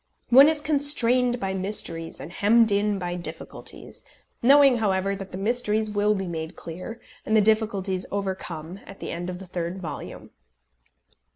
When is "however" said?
4.77-5.15